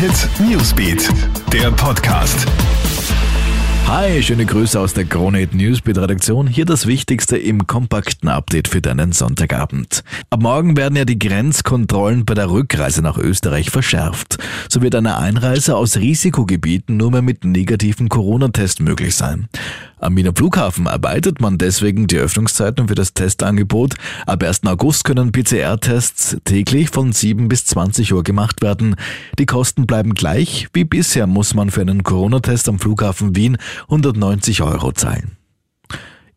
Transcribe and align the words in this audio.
Hit 0.00 0.30
Newsbeat, 0.40 1.10
der 1.52 1.70
Podcast. 1.72 2.46
Hi, 3.86 4.22
schöne 4.22 4.46
Grüße 4.46 4.80
aus 4.80 4.94
der 4.94 5.04
Kronehit 5.04 5.52
Newsbeat 5.52 5.98
Redaktion. 5.98 6.46
Hier 6.46 6.64
das 6.64 6.86
Wichtigste 6.86 7.36
im 7.36 7.66
kompakten 7.66 8.30
Update 8.30 8.68
für 8.68 8.80
deinen 8.80 9.12
Sonntagabend. 9.12 10.02
Ab 10.30 10.40
morgen 10.40 10.78
werden 10.78 10.96
ja 10.96 11.04
die 11.04 11.18
Grenzkontrollen 11.18 12.24
bei 12.24 12.32
der 12.32 12.50
Rückreise 12.50 13.02
nach 13.02 13.18
Österreich 13.18 13.68
verschärft. 13.68 14.38
So 14.70 14.80
wird 14.80 14.94
eine 14.94 15.18
Einreise 15.18 15.76
aus 15.76 15.98
Risikogebieten 15.98 16.96
nur 16.96 17.10
mehr 17.10 17.20
mit 17.20 17.44
negativen 17.44 18.08
Corona-Test 18.08 18.80
möglich 18.80 19.14
sein. 19.14 19.50
Am 20.00 20.16
Wiener 20.16 20.32
Flughafen 20.34 20.86
erweitert 20.86 21.42
man 21.42 21.58
deswegen 21.58 22.06
die 22.06 22.16
Öffnungszeiten 22.16 22.88
für 22.88 22.94
das 22.94 23.12
Testangebot. 23.12 23.96
Ab 24.26 24.42
1. 24.42 24.64
August 24.64 25.04
können 25.04 25.30
PCR-Tests 25.30 26.38
täglich 26.44 26.88
von 26.88 27.12
7 27.12 27.48
bis 27.48 27.66
20 27.66 28.14
Uhr 28.14 28.22
gemacht 28.22 28.62
werden. 28.62 28.96
Die 29.38 29.44
Kosten 29.44 29.86
bleiben 29.86 30.14
gleich. 30.14 30.68
Wie 30.72 30.84
bisher 30.84 31.26
muss 31.26 31.52
man 31.52 31.70
für 31.70 31.82
einen 31.82 32.02
Corona-Test 32.02 32.70
am 32.70 32.78
Flughafen 32.78 33.36
Wien 33.36 33.58
190 33.88 34.62
Euro 34.62 34.92
zahlen. 34.92 35.39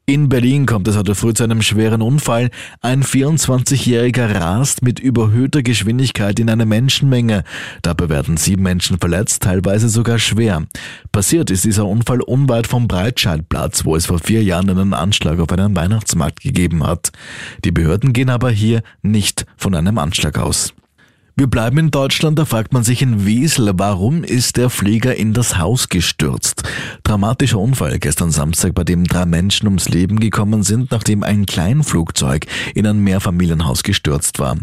In 0.05 0.27
Berlin 0.27 0.66
kommt 0.66 0.85
es 0.89 0.98
heute 0.98 1.16
früh 1.16 1.34
zu 1.34 1.45
einem 1.45 1.62
schweren 1.62 2.02
Unfall. 2.02 2.49
Ein 2.81 3.03
24-Jähriger 3.03 4.35
rast 4.35 4.81
mit 4.81 4.99
überhöhter 4.99 5.63
Geschwindigkeit 5.63 6.41
in 6.41 6.49
eine 6.49 6.66
Menschenmenge. 6.66 7.45
Dabei 7.84 8.09
werden 8.09 8.35
sieben 8.35 8.63
Menschen 8.63 8.99
verletzt, 8.99 9.44
teilweise 9.44 9.88
sogar 9.88 10.20
schwer. 10.20 10.66
Passiert 11.13 11.49
ist 11.52 11.63
dieser 11.63 11.85
Unfall 11.85 12.20
unweit 12.20 12.67
vom 12.67 12.89
Breitscheidplatz, 12.89 13.85
wo 13.85 13.95
es 13.95 14.08
vor 14.08 14.20
vier 14.20 14.44
Jahren 14.44 14.70
einen 14.70 14.94
Anschlag 14.94 15.39
auf 15.39 15.53
einen 15.53 15.73
Weihnachtsmarkt 15.73 16.41
gegeben 16.41 16.85
hat. 16.85 17.13
Die 17.63 17.72
Behörden 17.72 18.11
gehen 18.11 18.30
aber 18.30 18.52
hier 18.52 18.83
nicht 19.03 19.45
von 19.55 19.73
einem 19.73 19.97
Anschlag 19.97 20.38
aus. 20.38 20.73
Wir 21.36 21.48
bleiben 21.48 21.80
in 21.80 21.90
Deutschland, 21.90 22.38
da 22.38 22.46
fragt 22.46 22.73
man 22.73 22.84
sich 22.84 23.02
in 23.02 23.26
Wiesel, 23.26 23.72
warum 23.73 24.23
ist 24.23 24.55
der 24.55 24.70
Flieger 24.70 25.16
in 25.16 25.34
das 25.34 25.58
Haus 25.58 25.90
gestürzt? 25.90 26.62
Dramatischer 27.02 27.58
Unfall 27.58 27.98
gestern 27.98 28.30
Samstag, 28.30 28.75
bei 28.75 28.84
dem 28.84 29.06
drei 29.06 29.25
Menschen 29.25 29.66
ums 29.66 29.90
Leben 29.90 30.20
gekommen 30.20 30.62
sind, 30.62 30.92
nachdem 30.92 31.23
ein 31.23 31.48
Kleinflugzeug 31.48 32.45
in 32.75 32.86
ein 32.86 33.00
Mehrfamilienhaus 33.00 33.81
gestürzt 33.81 34.38
war. 34.38 34.58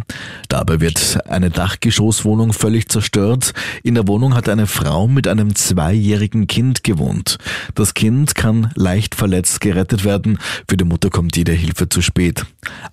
Dabei 0.49 0.81
wird 0.81 1.19
eine 1.29 1.51
Dachgeschosswohnung 1.51 2.53
völlig 2.53 2.89
zerstört. 2.89 3.53
In 3.83 3.97
der 3.97 4.07
Wohnung 4.07 4.37
hat 4.37 4.49
eine 4.49 4.69
Frau 4.69 5.09
mit 5.09 5.27
einem 5.27 5.57
zweijährigen 5.57 6.47
Kind 6.47 6.84
gewohnt. 6.84 7.39
Das 7.75 7.95
Kind 7.95 8.37
kann 8.37 8.71
leicht 8.77 9.17
verletzt 9.17 9.61
gerettet 9.61 10.05
werden. 10.05 10.39
Für 10.69 10.77
die 10.77 10.84
Mutter 10.84 11.11
kommt 11.11 11.37
jede 11.37 11.53
Hilfe 11.53 11.89
zu 11.89 12.01
spät. 12.01 12.47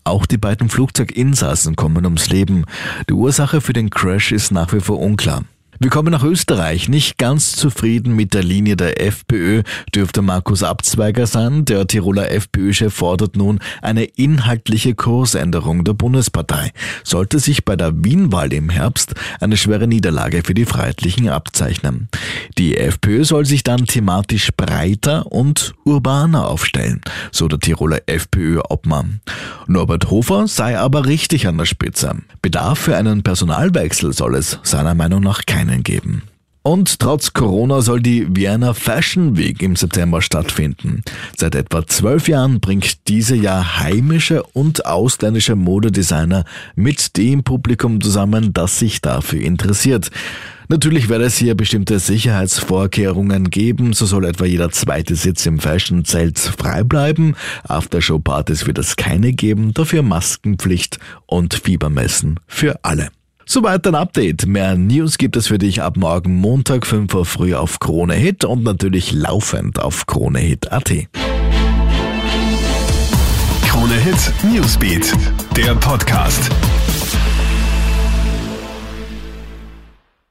Auch 0.03 0.25
die 0.25 0.39
beiden 0.39 0.69
Flugzeuginsassen 0.69 1.75
kommen 1.75 2.05
ums 2.05 2.29
Leben. 2.29 2.65
Die 3.07 3.13
Ursache 3.13 3.61
für 3.67 3.73
den 3.73 3.89
Crash 3.89 4.31
ist 4.31 4.53
nach 4.53 4.71
wie 4.71 4.79
vor 4.79 4.97
unklar. 4.97 5.43
Wir 5.79 5.91
kommen 5.91 6.11
nach 6.11 6.23
Österreich. 6.23 6.89
Nicht 6.89 7.19
ganz 7.19 7.55
zufrieden 7.55 8.15
mit 8.15 8.33
der 8.33 8.41
Linie 8.41 8.75
der 8.75 8.99
FPÖ 8.99 9.61
dürfte 9.93 10.23
Markus 10.23 10.63
Abzweiger 10.63 11.27
sein. 11.27 11.65
Der 11.65 11.85
Tiroler 11.85 12.31
FPÖ-Chef 12.31 12.91
fordert 12.91 13.35
nun 13.35 13.59
eine 13.83 14.05
inhaltliche 14.05 14.95
Kursänderung 14.95 15.83
der 15.83 15.93
Bundespartei. 15.93 16.71
Sollte 17.03 17.37
sich 17.37 17.63
bei 17.63 17.75
der 17.75 17.91
Wienwahl 18.03 18.53
im 18.53 18.71
Herbst 18.71 19.13
eine 19.39 19.55
schwere 19.55 19.87
Niederlage 19.87 20.41
für 20.43 20.55
die 20.55 20.65
Freiheitlichen 20.65 21.29
abzeichnen. 21.29 22.09
Die 22.57 22.75
FPÖ 22.75 23.23
soll 23.23 23.45
sich 23.45 23.61
dann 23.61 23.85
thematisch 23.85 24.49
breiter 24.57 25.31
und 25.31 25.75
urbaner 25.85 26.47
aufstellen, 26.47 27.01
so 27.31 27.47
der 27.47 27.59
Tiroler 27.59 27.99
FPÖ-Obmann. 28.07 29.21
Norbert 29.67 30.09
Hofer 30.09 30.47
sei 30.47 30.79
aber 30.79 31.05
richtig 31.05 31.45
an 31.45 31.59
der 31.59 31.65
Spitze. 31.65 32.15
Bedarf 32.41 32.79
für 32.79 32.97
einen 32.97 33.21
Personalwechsel 33.21 34.13
soll 34.13 34.35
es 34.35 34.59
seiner 34.63 34.95
Meinung 34.95 35.21
nach 35.21 35.45
keinen 35.45 35.66
keinen 35.67 35.83
geben. 35.83 36.23
Und 36.63 36.99
trotz 36.99 37.31
Corona 37.31 37.79
soll 37.79 38.01
die 38.01 38.27
Vienna 38.29 38.73
Fashion 38.73 39.37
Week 39.37 39.61
im 39.61 39.77
September 39.77 40.21
stattfinden. 40.21 41.01
Seit 41.37 41.55
etwa 41.55 41.87
zwölf 41.87 42.27
Jahren 42.27 42.59
bringt 42.59 43.07
diese 43.07 43.37
Jahr 43.37 43.79
heimische 43.79 44.43
und 44.43 44.85
ausländische 44.85 45.55
Modedesigner 45.55 46.43
mit 46.75 47.15
dem 47.15 47.45
Publikum 47.45 48.01
zusammen, 48.01 48.51
das 48.51 48.79
sich 48.79 48.99
dafür 48.99 49.39
interessiert. 49.39 50.11
Natürlich 50.67 51.07
wird 51.07 51.21
es 51.21 51.37
hier 51.37 51.55
bestimmte 51.55 51.99
Sicherheitsvorkehrungen 51.99 53.49
geben. 53.49 53.93
So 53.93 54.05
soll 54.05 54.25
etwa 54.25 54.43
jeder 54.43 54.69
zweite 54.69 55.15
Sitz 55.15 55.45
im 55.45 55.59
Fashion-Zelt 55.59 56.37
frei 56.37 56.83
bleiben. 56.83 57.37
Aftershow-Partys 57.63 58.67
wird 58.67 58.77
es 58.77 58.97
keine 58.97 59.31
geben. 59.31 59.73
Dafür 59.73 60.03
Maskenpflicht 60.03 60.99
und 61.25 61.53
Fiebermessen 61.53 62.41
für 62.45 62.83
alle. 62.83 63.07
Soweit 63.49 63.87
ein 63.87 63.95
Update. 63.95 64.45
Mehr 64.45 64.75
News 64.75 65.17
gibt 65.17 65.37
es 65.37 65.47
für 65.47 65.57
dich 65.57 65.81
ab 65.81 65.95
morgen 65.95 66.35
Montag 66.35 66.85
5 66.85 67.13
Uhr 67.13 67.25
früh 67.25 67.55
auf 67.55 67.79
Krone 67.79 68.13
Hit 68.13 68.43
und 68.43 68.63
natürlich 68.63 69.13
laufend 69.13 69.79
auf 69.79 70.05
KroneHit.at. 70.05 70.91
Krone 73.65 73.95
Hit 73.95 74.33
Newsbeat, 74.43 75.13
der 75.55 75.75
Podcast. 75.75 76.51